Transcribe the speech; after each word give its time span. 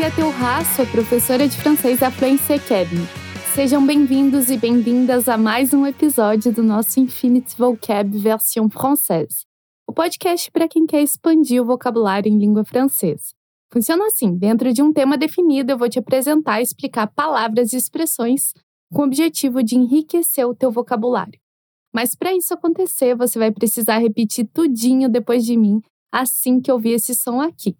aqui 0.00 0.04
é 0.06 0.10
Teu 0.10 0.30
Raço, 0.30 0.86
professora 0.90 1.46
de 1.46 1.54
francês 1.58 2.00
da 2.00 2.10
Fluency 2.10 2.54
Academy. 2.54 3.06
Sejam 3.54 3.84
bem-vindos 3.84 4.48
e 4.48 4.56
bem-vindas 4.56 5.28
a 5.28 5.36
mais 5.36 5.74
um 5.74 5.86
episódio 5.86 6.50
do 6.50 6.62
nosso 6.62 6.98
Infinite 6.98 7.54
Vocab 7.54 8.16
versão 8.18 8.70
française, 8.70 9.44
o 9.86 9.92
podcast 9.92 10.50
para 10.50 10.66
quem 10.66 10.86
quer 10.86 11.02
expandir 11.02 11.60
o 11.60 11.66
vocabulário 11.66 12.32
em 12.32 12.38
língua 12.38 12.64
francesa. 12.64 13.34
Funciona 13.70 14.06
assim: 14.06 14.34
dentro 14.34 14.72
de 14.72 14.80
um 14.80 14.90
tema 14.90 15.18
definido, 15.18 15.72
eu 15.72 15.76
vou 15.76 15.88
te 15.88 15.98
apresentar 15.98 16.60
e 16.60 16.62
explicar 16.62 17.06
palavras 17.08 17.74
e 17.74 17.76
expressões 17.76 18.54
com 18.90 19.02
o 19.02 19.04
objetivo 19.04 19.62
de 19.62 19.76
enriquecer 19.76 20.46
o 20.46 20.54
teu 20.54 20.70
vocabulário. 20.70 21.38
Mas 21.92 22.14
para 22.14 22.34
isso 22.34 22.54
acontecer, 22.54 23.14
você 23.14 23.38
vai 23.38 23.50
precisar 23.50 23.98
repetir 23.98 24.48
tudinho 24.50 25.10
depois 25.10 25.44
de 25.44 25.58
mim 25.58 25.82
assim 26.10 26.58
que 26.58 26.72
ouvir 26.72 26.92
esse 26.92 27.14
som 27.14 27.42
aqui. 27.42 27.76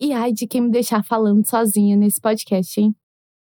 E 0.00 0.12
ai 0.12 0.32
de 0.32 0.46
quem 0.46 0.60
me 0.60 0.70
deixar 0.70 1.02
falando 1.02 1.48
sozinha 1.48 1.96
nesse 1.96 2.20
podcast, 2.20 2.80
hein? 2.80 2.94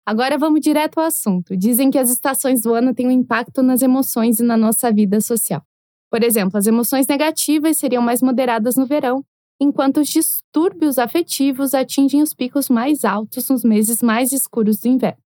Agora 0.05 0.37
vamos 0.37 0.61
direto 0.61 0.99
ao 0.99 1.07
assunto. 1.07 1.57
Dizem 1.57 1.91
que 1.91 1.99
as 1.99 2.11
estações 2.11 2.63
do 2.63 2.75
ano 2.75 2.93
têm 2.93 3.07
um 3.07 3.13
impacto 3.13 3.63
nas 3.63 3.83
emoções 3.83 4.41
e 4.41 4.43
na 4.43 4.57
nossa 4.57 4.93
vida 4.93 5.21
social. 5.21 5.63
Por 6.11 6.25
exemplo, 6.25 6.59
as 6.59 6.67
emoções 6.67 7.07
negativas 7.07 7.79
seriam 7.79 8.03
mais 8.03 8.21
moderadas 8.21 8.75
no 8.75 8.85
verão, 8.85 9.25
enquanto 9.61 10.01
os 10.01 10.09
distúrbios 10.09 10.99
afetivos 10.99 11.73
atingem 11.73 12.21
os 12.21 12.35
picos 12.35 12.69
mais 12.69 13.05
altos 13.05 13.49
nos 13.49 13.63
meses 13.63 14.03
mais 14.03 14.33
escuros 14.33 14.81
do 14.81 14.89
inverno. 14.89 15.23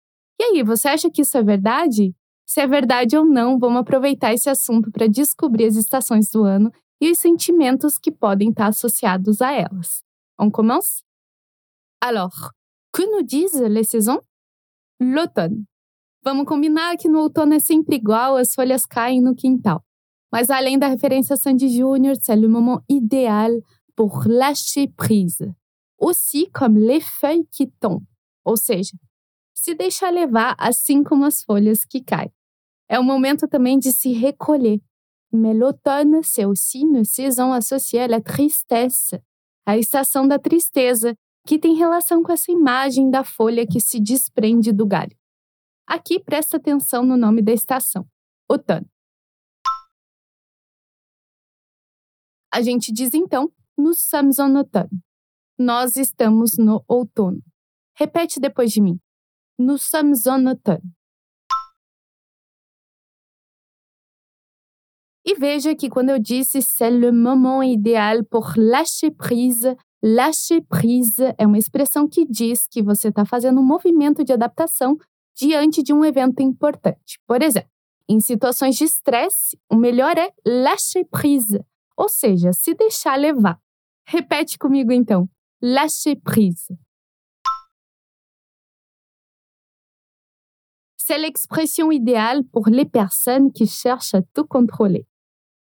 E 0.41 0.45
aí, 0.45 0.63
você 0.63 0.89
acha 0.89 1.11
que 1.11 1.23
isso 1.23 1.37
é 1.37 1.43
verdade? 1.43 2.15
Se 2.47 2.61
é 2.61 2.67
verdade 2.67 3.17
ou 3.17 3.25
não, 3.25 3.59
vamos 3.59 3.81
aproveitar 3.81 4.33
esse 4.33 4.49
assunto 4.49 4.91
para 4.91 5.09
descobrir 5.09 5.67
as 5.67 5.77
estações 5.77 6.31
do 6.31 6.45
ano 6.45 6.71
e 7.01 7.11
os 7.11 7.19
sentimentos 7.19 7.99
que 7.99 8.11
podem 8.11 8.51
estar 8.51 8.69
associados 8.69 9.43
a 9.43 9.53
elas. 9.53 10.03
On 10.43 10.51
commence? 10.51 11.03
Alors, 12.01 12.53
que 12.93 13.03
nous 13.15 13.23
disent 13.23 13.61
les 13.61 13.85
saisons? 13.85 14.21
L'automne. 14.99 15.67
Vamos 16.25 16.47
combinar 16.47 16.97
que 16.97 17.11
no 17.11 17.21
outono 17.21 17.53
é 17.53 17.59
sempre 17.59 17.97
igual, 17.97 18.39
as 18.39 18.55
folhas 18.55 18.87
caem 18.87 19.21
no 19.21 19.35
quintal. 19.35 19.85
Mas 20.33 20.49
além 20.49 20.79
da 20.79 20.87
referência 20.87 21.37
Sandy 21.37 21.69
Júnior, 21.69 22.17
c'est 22.19 22.37
le 22.37 22.49
moment 22.49 22.81
idéal 22.89 23.53
pour 23.95 24.27
lâcher 24.27 24.89
prise. 24.97 25.53
Aussi 25.99 26.51
comme 26.51 26.79
les 26.79 27.03
feuilles 27.03 27.47
qui 27.53 27.71
tombent. 27.79 28.07
Ou 28.43 28.57
seja, 28.57 28.97
se 29.55 29.75
deixar 29.75 30.11
levar 30.11 30.55
assim 30.59 31.03
como 31.05 31.27
as 31.27 31.43
folhas 31.43 31.85
que 31.85 32.03
caem. 32.03 32.33
É 32.89 32.99
o 32.99 33.05
momento 33.05 33.47
também 33.47 33.79
de 33.79 33.93
se 33.93 34.15
recolher. 34.15 34.81
Mais 35.31 35.55
l'automne, 35.55 36.23
c'est 36.23 36.47
aussi 36.47 36.81
une 36.81 37.05
saison 37.05 37.53
associée 37.53 38.01
à 38.01 38.09
la 38.09 38.23
tristesse, 38.23 39.15
a 39.67 39.77
estação 39.77 40.27
da 40.27 40.39
tristeza, 40.39 41.15
que 41.47 41.59
tem 41.59 41.75
relação 41.75 42.23
com 42.23 42.33
essa 42.33 42.51
imagem 42.51 43.11
da 43.11 43.25
folha 43.25 43.67
que 43.67 43.81
se 43.81 44.01
desprende 44.01 44.73
do 44.73 44.87
galho. 44.87 45.17
Aqui 45.87 46.21
presta 46.21 46.57
atenção 46.57 47.05
no 47.05 47.17
nome 47.17 47.43
da 47.43 47.53
estação, 47.53 48.07
outono. 48.49 48.89
A 52.53 52.63
gente 52.63 52.93
diz 52.93 53.15
então, 53.15 53.53
nous 53.79 53.99
sommes 53.99 54.39
automne. 54.39 55.01
Nós 55.59 55.97
estamos 55.97 56.57
no 56.59 56.85
outono. 56.89 57.41
Repete 57.95 58.41
depois 58.41 58.73
de 58.73 58.81
mim. 58.81 58.99
Nous 59.59 59.83
sommes 59.83 60.27
en 60.27 60.49
automne. 60.49 61.00
E 65.31 65.35
veja 65.37 65.77
que 65.77 65.89
quando 65.89 66.11
eu 66.11 66.19
disse 66.19 66.61
c'est 66.61 66.91
le 66.91 67.13
moment 67.13 67.63
idéal 67.63 68.25
pour 68.25 68.53
lâcher 68.57 69.13
prise, 69.13 69.77
lâcher 70.03 70.61
prise 70.63 71.23
é 71.39 71.47
uma 71.47 71.57
expressão 71.57 72.09
que 72.09 72.27
diz 72.27 72.67
que 72.67 72.83
você 72.83 73.11
está 73.11 73.25
fazendo 73.25 73.61
um 73.61 73.65
movimento 73.65 74.25
de 74.25 74.33
adaptação 74.33 74.99
diante 75.37 75.85
de 75.85 75.93
um 75.93 76.05
evento 76.05 76.43
importante. 76.43 77.21
Por 77.29 77.45
exemplo, 77.45 77.71
em 78.09 78.19
situações 78.19 78.77
de 78.77 78.83
estresse, 78.83 79.57
o 79.71 79.77
melhor 79.77 80.19
é 80.19 80.33
lâcher 80.45 81.07
prise, 81.09 81.65
ou 81.97 82.09
seja, 82.09 82.53
se 82.53 82.75
deixar 82.75 83.17
levar. 83.17 83.57
Repete 84.05 84.59
comigo 84.59 84.91
então. 84.91 85.29
Lâcher 85.63 86.17
prise. 86.17 86.77
C'est 90.97 91.19
l'expression 91.19 91.93
idéale 91.93 92.43
pour 92.53 92.67
les 92.69 92.85
personnes 92.85 93.53
qui 93.53 93.69
cherchent 93.69 94.15
à 94.15 94.23
tout 94.35 94.49
contrôler. 94.49 95.07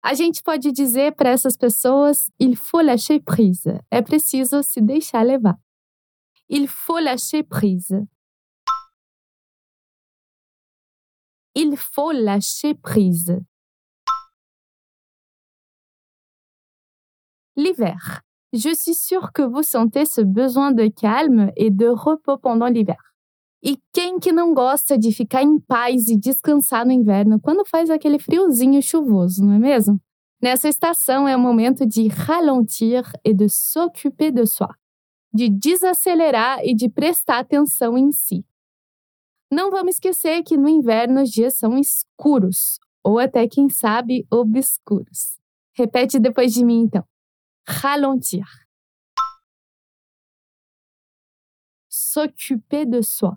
A 0.03 0.13
gente 0.13 0.41
pode 0.41 0.71
dizer 0.71 1.15
para 1.15 1.31
essas 1.31 1.57
pessoas: 1.57 2.29
il 2.39 2.55
faut 2.55 2.81
lâcher 2.81 3.19
prise. 3.19 3.79
É 3.91 4.01
preciso 4.01 4.63
se 4.63 4.81
deixar 4.81 5.23
levar. 5.23 5.57
Il 6.49 6.67
faut 6.67 6.99
lâcher 6.99 7.43
prise. 7.43 8.07
Il 11.55 11.75
faut 11.75 12.11
lâcher 12.11 12.75
prise. 12.75 13.39
L'hiver. 17.55 18.21
Je 18.53 18.73
suis 18.73 18.93
sûre 18.93 19.33
que 19.33 19.41
vous 19.41 19.63
sentez 19.63 20.05
ce 20.05 20.21
besoin 20.21 20.71
de 20.71 20.87
calme 20.87 21.51
et 21.57 21.69
de 21.69 21.87
repos 21.87 22.37
pendant 22.37 22.67
l'hiver. 22.67 23.06
E 23.63 23.77
quem 23.91 24.19
que 24.19 24.31
não 24.31 24.53
gosta 24.53 24.97
de 24.97 25.11
ficar 25.11 25.41
em 25.41 25.59
paz 25.59 26.07
e 26.07 26.17
descansar 26.17 26.85
no 26.85 26.91
inverno 26.91 27.39
quando 27.39 27.65
faz 27.65 27.89
aquele 27.89 28.19
friozinho 28.19 28.81
chuvoso, 28.81 29.43
não 29.43 29.53
é 29.53 29.59
mesmo? 29.59 29.99
Nessa 30.41 30.69
estação 30.69 31.27
é 31.27 31.35
o 31.35 31.39
momento 31.39 31.85
de 31.85 32.07
ralentir 32.07 33.03
e 33.25 33.33
de 33.33 33.49
s'occuper 33.49 34.31
de 34.31 34.45
soi, 34.45 34.67
de 35.33 35.49
desacelerar 35.49 36.59
e 36.63 36.75
de 36.75 36.87
prestar 36.87 37.39
atenção 37.39 37.97
em 37.97 38.11
si. 38.11 38.45
Não 39.51 39.71
vamos 39.71 39.95
esquecer 39.95 40.43
que 40.43 40.55
no 40.55 40.69
inverno 40.69 41.23
os 41.23 41.31
dias 41.31 41.57
são 41.57 41.77
escuros, 41.77 42.79
ou 43.03 43.17
até, 43.17 43.47
quem 43.47 43.69
sabe, 43.69 44.27
obscuros. 44.29 45.39
Repete 45.73 46.19
depois 46.19 46.53
de 46.53 46.63
mim, 46.63 46.81
então. 46.81 47.03
Ralentir. 47.67 48.45
S'occuper 51.89 52.85
de 52.85 53.01
soi. 53.01 53.35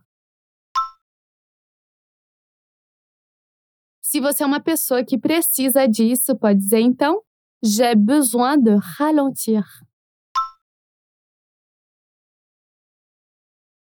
Se 4.11 4.19
você 4.19 4.43
é 4.43 4.47
uma 4.47 4.59
pessoa 4.59 5.05
que 5.05 5.17
precisa 5.17 5.87
disso, 5.87 6.37
pode 6.37 6.59
dizer 6.59 6.81
então: 6.81 7.23
J'ai 7.63 7.95
besoin 7.95 8.61
de 8.61 8.75
ralentir. 8.99 9.63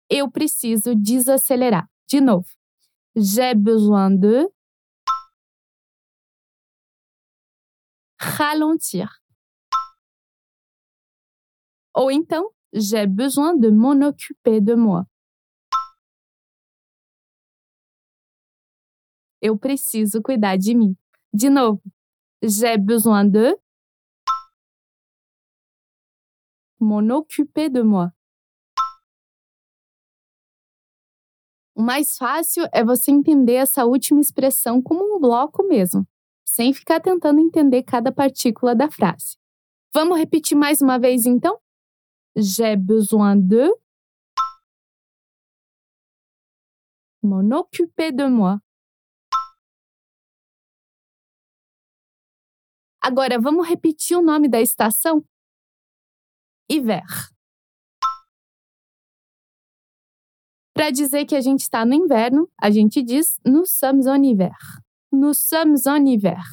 Eu 0.09 0.29
preciso 0.29 0.93
desacelerar. 0.95 1.89
De 2.09 2.19
novo. 2.19 2.45
J'ai 3.15 3.55
besoin 3.55 4.17
de 4.17 4.49
ralentir. 8.19 9.07
Ou 11.95 12.11
então, 12.11 12.51
j'ai 12.73 13.07
besoin 13.07 13.57
de 13.57 13.71
m'en 13.71 14.05
occuper 14.05 14.59
de 14.59 14.75
moi. 14.75 15.05
Eu 19.41 19.57
preciso 19.57 20.21
cuidar 20.21 20.57
de 20.57 20.73
mim. 20.75 20.95
De 21.33 21.49
novo. 21.49 21.81
J'ai 22.41 22.77
besoin 22.77 23.25
de 23.25 23.57
m'en 26.79 27.11
occuper 27.11 27.69
de 27.69 27.83
moi. 27.83 28.11
O 31.75 31.81
mais 31.81 32.17
fácil 32.17 32.67
é 32.73 32.83
você 32.83 33.11
entender 33.11 33.53
essa 33.53 33.85
última 33.85 34.19
expressão 34.19 34.81
como 34.81 35.15
um 35.15 35.19
bloco 35.19 35.63
mesmo, 35.67 36.07
sem 36.43 36.73
ficar 36.73 36.99
tentando 36.99 37.39
entender 37.39 37.83
cada 37.83 38.11
partícula 38.11 38.75
da 38.75 38.89
frase. 38.89 39.37
Vamos 39.93 40.17
repetir 40.17 40.57
mais 40.57 40.81
uma 40.81 40.97
vez 40.97 41.25
então? 41.25 41.59
J'ai 42.35 42.75
besoin 42.75 43.35
de 43.39 43.71
m'en 47.23 47.53
occuper 47.53 48.11
de 48.11 48.27
moi. 48.27 48.59
Agora, 53.07 53.39
vamos 53.39 53.65
repetir 53.65 54.17
o 54.17 54.21
nome 54.21 54.49
da 54.49 54.59
estação? 54.59 55.23
Hiver. 56.69 57.05
Para 60.73 60.91
dizer 60.91 61.25
que 61.25 61.33
a 61.33 61.39
gente 61.39 61.61
está 61.61 61.85
no 61.85 61.93
inverno, 61.93 62.51
a 62.61 62.69
gente 62.69 63.01
diz 63.01 63.39
nous 63.45 63.71
sommes 63.71 64.07
en 64.07 64.25
hiver. 64.25 64.57
Nous 65.09 65.37
sommes 65.37 65.87
en 65.87 66.05
hiver. 66.05 66.43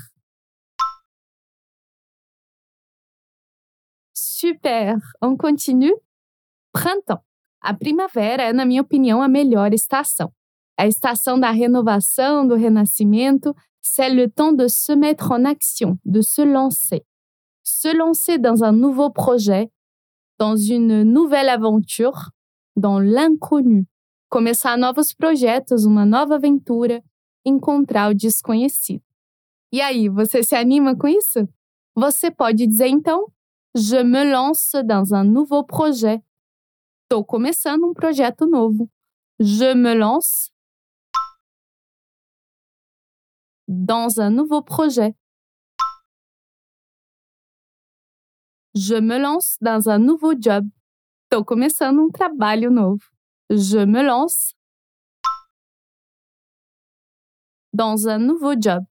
Super! 4.17 4.95
On 5.21 5.37
continue? 5.37 6.01
Printemps. 6.73 7.25
A 7.61 7.75
primavera 7.75 8.45
é, 8.45 8.53
na 8.53 8.65
minha 8.65 8.83
opinião, 8.83 9.21
a 9.21 9.27
melhor 9.27 9.75
estação. 9.75 10.33
É 10.79 10.85
a 10.85 10.87
estação 10.87 11.37
da 11.37 11.51
renovação, 11.51 12.47
do 12.47 12.55
renascimento, 12.55 13.53
c'est 13.85 14.09
le 14.09 14.31
temps 14.31 14.53
de 14.53 14.67
se 14.67 14.93
mettre 14.93 15.31
en 15.31 15.45
action, 15.45 15.99
de 16.05 16.23
se 16.23 16.43
lancer. 16.43 17.05
Se 17.63 17.95
lancer 17.95 18.39
dans 18.39 18.65
un 18.65 18.73
nouveau 18.73 19.11
projet, 19.11 19.71
dans 20.39 20.57
une 20.57 21.03
nouvelle 21.03 21.51
aventure, 21.51 22.31
dans 22.77 22.99
l'inconnu. 22.99 23.87
Começar 24.31 24.77
novos 24.79 25.15
projetos, 25.15 25.85
uma 25.85 26.05
nova 26.07 26.37
aventura, 26.37 27.03
encontrar 27.45 28.11
o 28.11 28.15
desconhecido. 28.15 29.05
E 29.71 29.81
aí, 29.81 30.09
você 30.09 30.43
se 30.43 30.57
anima 30.57 30.97
com 30.97 31.07
isso? 31.07 31.47
Você 31.95 32.31
pode 32.31 32.67
dizer 32.67 32.89
então: 32.89 33.27
Je 33.75 34.03
me 34.03 34.25
lance 34.25 34.83
dans 34.83 35.13
un 35.13 35.25
nouveau 35.25 35.65
projet. 35.65 36.23
Estou 37.03 37.25
começando 37.25 37.85
um 37.85 37.93
projeto 37.93 38.47
novo. 38.47 38.91
Je 39.39 39.75
me 39.75 39.95
lance 39.95 40.51
dans 43.69 44.21
un 44.21 44.31
nouveau 44.31 44.63
projet. 44.63 45.15
Je 48.75 48.97
me 48.97 49.19
lance 49.19 49.57
dans 49.61 49.89
un 49.89 49.99
nouveau 49.99 50.35
job. 50.39 50.67
Estou 51.25 51.45
começando 51.45 52.01
um 52.01 52.11
trabalho 52.11 52.71
novo. 52.71 52.99
Je 53.51 53.85
me 53.85 54.03
lance 54.03 54.55
dans 57.73 58.09
un 58.09 58.19
nouveau 58.19 58.55
job. 58.61 58.85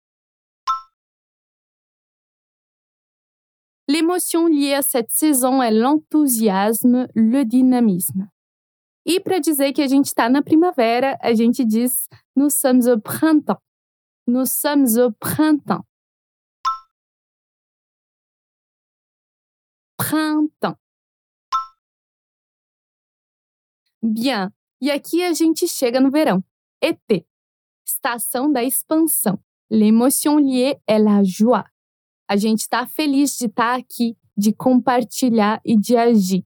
L'émotion 3.89 4.47
liée 4.47 4.75
à 4.75 4.83
cette 4.83 5.11
saison 5.11 5.61
é 5.63 5.71
l'enthousiasme, 5.71 7.09
le 7.15 7.45
dynamisme. 7.45 8.29
E 9.05 9.19
para 9.21 9.41
dizer 9.41 9.73
que 9.73 9.83
a 9.83 9.89
gente 9.89 10.07
está 10.07 10.29
na 10.29 10.43
primavera, 10.43 11.19
a 11.21 11.35
gente 11.35 11.65
diz 11.65 12.09
nous 12.37 12.51
sommes 12.51 12.87
au 12.87 13.01
printemps. 13.01 13.61
Nous 14.27 14.47
sommes 14.47 14.87
au 14.99 15.11
printemps. 15.11 15.85
Printemps. 19.97 20.77
Bien. 24.03 24.53
E 24.81 24.91
aqui 24.91 25.23
a 25.23 25.33
gente 25.33 25.67
chega 25.67 26.01
no 26.01 26.11
verão. 26.11 26.43
Été. 26.81 27.27
Estação 27.87 28.51
da 28.51 28.63
expansão. 28.65 29.39
L'émotion 29.71 30.39
liée 30.39 30.81
est 30.87 30.99
la 30.99 31.23
joie. 31.25 31.65
A 32.29 32.37
gente 32.37 32.61
está 32.61 32.87
feliz 32.87 33.37
de 33.39 33.47
estar 33.47 33.75
tá 33.75 33.77
aqui, 33.77 34.17
de 34.37 34.53
compartilhar 34.53 35.61
e 35.65 35.77
de 35.77 35.97
agir. 35.97 36.45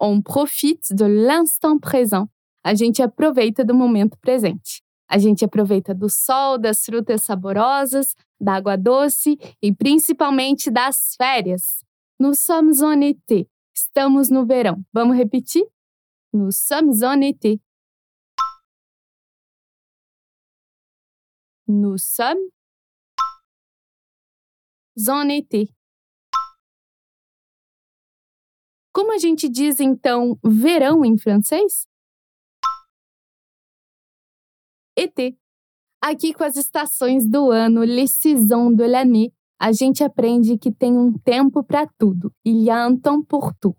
On 0.00 0.22
profite 0.22 0.94
de 0.94 1.04
l'instant 1.04 1.78
présent. 1.78 2.28
A 2.64 2.74
gente 2.74 3.02
aproveita 3.02 3.64
do 3.64 3.74
momento 3.74 4.16
presente. 4.18 4.82
A 5.08 5.16
gente 5.18 5.44
aproveita 5.44 5.94
do 5.94 6.08
sol, 6.10 6.58
das 6.58 6.84
frutas 6.84 7.22
saborosas, 7.22 8.14
da 8.38 8.54
água 8.54 8.76
doce 8.76 9.38
e 9.62 9.74
principalmente 9.74 10.70
das 10.70 11.14
férias. 11.16 11.82
Nous 12.20 12.38
sommes 12.38 12.82
en 12.82 13.02
été. 13.02 13.48
Estamos 13.74 14.28
no 14.28 14.44
verão. 14.44 14.84
Vamos 14.92 15.16
repetir? 15.16 15.64
Nous 16.32 16.56
sommes 16.56 17.02
en 17.02 17.22
été. 17.22 17.58
Nous 21.66 22.02
sommes 22.02 22.50
en 25.08 25.30
été. 25.30 25.72
Como 28.92 29.12
a 29.12 29.18
gente 29.18 29.48
diz 29.48 29.80
então 29.80 30.38
verão 30.42 31.04
em 31.04 31.16
francês? 31.16 31.87
Été. 34.98 35.32
Aqui 36.02 36.34
com 36.34 36.42
as 36.42 36.56
estações 36.56 37.24
do 37.24 37.52
ano, 37.52 37.84
les 37.84 38.10
saisons 38.10 38.74
de 38.74 38.84
l'année, 38.84 39.32
a 39.56 39.70
gente 39.70 40.02
aprende 40.02 40.58
que 40.58 40.72
tem 40.72 40.98
um 40.98 41.16
tempo 41.16 41.62
para 41.62 41.86
tudo. 41.96 42.32
Il 42.44 42.64
y 42.64 42.70
a 42.70 42.84
un 42.84 42.96
temps 42.96 43.24
pour 43.24 43.54
tout. 43.60 43.76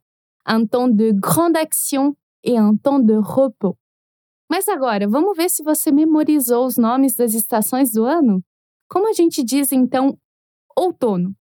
Un 0.47 0.65
temps 0.65 0.87
de 0.87 1.11
grande 1.11 1.57
action 1.57 2.15
et 2.41 2.57
un 2.57 2.77
temps 2.77 3.05
de 3.05 3.19
repos. 3.19 3.75
Mas 4.49 4.69
agora, 4.69 5.09
vamos 5.09 5.35
ver 5.35 5.49
se 5.49 5.61
você 5.61 5.91
memorizou 5.91 6.65
os 6.65 6.77
nomes 6.77 7.17
das 7.17 7.33
estações 7.33 7.91
do 7.91 8.05
ano? 8.05 8.41
Como 8.89 9.09
a 9.09 9.13
gente 9.13 9.43
diz 9.43 9.73
então 9.73 10.17
outono? 10.73 11.35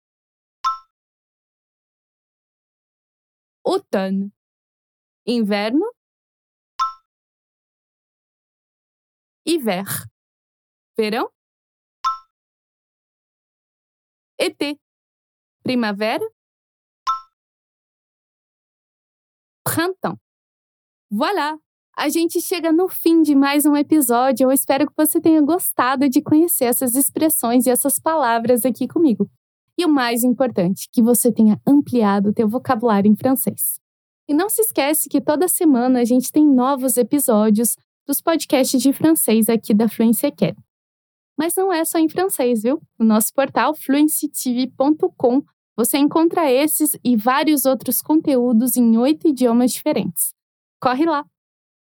outono. 3.65 4.31
Inverno, 5.27 5.85
hiver. 9.47 9.85
Verão, 10.97 11.29
été. 14.39 14.79
Primavera, 15.63 16.25
printemps. 19.65 20.19
Voilà! 21.11 21.59
A 21.97 22.09
gente 22.09 22.41
chega 22.41 22.73
no 22.73 22.89
fim 22.89 23.23
de 23.23 23.35
mais 23.35 23.65
um 23.65 23.77
episódio. 23.77 24.45
Eu 24.45 24.53
espero 24.53 24.87
que 24.87 24.93
você 24.97 25.21
tenha 25.21 25.41
gostado 25.41 26.09
de 26.09 26.21
conhecer 26.21 26.65
essas 26.65 26.95
expressões 26.95 27.67
e 27.67 27.71
essas 27.71 27.99
palavras 27.99 28.65
aqui 28.65 28.89
comigo. 28.89 29.31
E 29.79 29.85
o 29.85 29.89
mais 29.89 30.23
importante, 30.23 30.89
que 30.93 31.01
você 31.01 31.33
tenha 31.33 31.61
ampliado 31.67 32.31
o 32.31 32.33
teu 32.33 32.49
vocabulário 32.49 33.11
em 33.11 33.17
francês. 33.17 33.81
E 34.29 34.35
não 34.35 34.49
se 34.49 34.61
esquece 34.61 35.09
que 35.09 35.21
toda 35.21 35.49
semana 35.49 36.01
a 36.01 36.05
gente 36.05 36.33
tem 36.33 36.47
novos 36.47 36.97
episódios 36.97 37.77
dos 38.07 38.21
podcasts 38.21 38.81
de 38.81 38.93
francês 38.93 39.49
aqui 39.49 39.73
da 39.73 39.89
Fluency 39.89 40.27
Academy. 40.27 40.63
Mas 41.37 41.55
não 41.57 41.73
é 41.73 41.85
só 41.85 41.99
em 41.99 42.09
francês, 42.09 42.63
viu? 42.63 42.81
No 42.99 43.07
nosso 43.07 43.33
portal 43.35 43.75
fluencytv.com 43.75 45.43
você 45.77 45.99
encontra 45.99 46.51
esses 46.51 46.97
e 47.03 47.17
vários 47.17 47.65
outros 47.65 48.01
conteúdos 48.01 48.77
em 48.77 48.97
oito 48.97 49.27
idiomas 49.27 49.73
diferentes. 49.73 50.33
Corre 50.81 51.05
lá! 51.05 51.25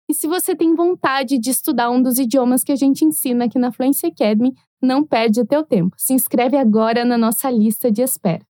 E 0.07 0.13
se 0.13 0.27
você 0.27 0.56
tem 0.56 0.75
vontade 0.75 1.39
de 1.39 1.50
estudar 1.50 1.89
um 1.89 2.01
dos 2.01 2.18
idiomas 2.18 2.63
que 2.63 2.71
a 2.71 2.75
gente 2.75 3.04
ensina 3.06 3.45
aqui 3.45 3.57
na 3.57 3.71
Fluency 3.71 4.07
Academy, 4.07 4.54
não 4.81 5.04
perde 5.04 5.42
o 5.42 5.45
teu 5.45 5.63
tempo. 5.63 5.95
Se 5.98 6.13
inscreve 6.13 6.57
agora 6.57 7.04
na 7.04 7.18
nossa 7.18 7.50
lista 7.50 7.92
de 7.92 8.01
espera. 8.01 8.45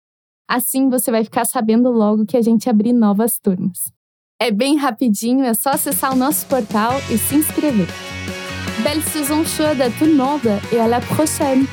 Assim 0.48 0.90
você 0.90 1.12
vai 1.12 1.24
ficar 1.24 1.46
sabendo 1.46 1.90
logo 1.90 2.26
que 2.26 2.36
a 2.36 2.42
gente 2.42 2.70
abrir 2.70 2.94
novas 2.94 3.38
turmas. 3.40 3.94
É 4.42 4.52
bem 4.52 4.78
rapidinho, 4.78 5.44
é 5.44 5.54
só 5.54 5.72
acessar 5.72 6.14
o 6.14 6.16
nosso 6.16 6.46
portal 6.46 6.94
e 7.12 7.18
se 7.18 7.36
inscrever. 7.36 7.88
Belle 8.82 9.02
saison 9.02 9.44
chaude 9.44 9.82
à 9.82 9.90
tout 9.90 10.06
le 10.06 10.16
monde 10.16 10.48
et 10.72 10.80
à 10.80 10.88
la 10.88 11.02
prochaine! 11.02 11.68